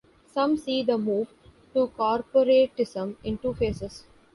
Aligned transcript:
Some 0.33 0.57
see 0.57 0.81
the 0.81 0.97
move 0.97 1.27
to 1.75 1.89
corporatism 1.95 3.17
in 3.23 3.37
two 3.37 3.53
phases. 3.53 4.03